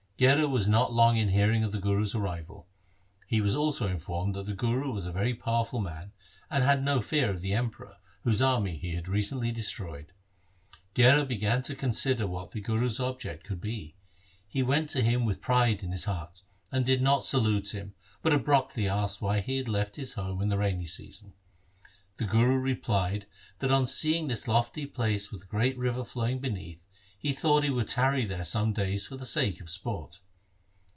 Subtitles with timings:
[0.23, 2.67] Gherar was not long in hearing of the Guru's arrival.
[3.25, 6.11] He was also informed that the Guru was a very power ful man,
[6.47, 10.13] and had no fear of the Emperor, whose army he had recently destroyed.
[10.93, 13.95] Gherar began to consider what the Guru's object could be.
[14.47, 18.31] He went to him with pride in his heart, and did not salute him, but
[18.31, 21.33] abruptly asked why he had left his home in the rainy season.
[22.17, 23.25] The Guru replied,
[23.57, 26.79] that on seeing this lofty place with the great river flowing beneath,
[27.23, 30.19] he thought he would tarry there some days for the sake of sport.